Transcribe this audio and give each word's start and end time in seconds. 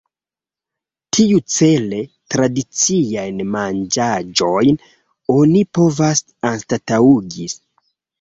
Tiucele, 1.15 1.99
tradiciajn 2.35 3.43
manĝaĵojn 3.55 4.79
oni 5.35 5.63
povas 5.79 6.23
anstataŭigi. 6.53 7.47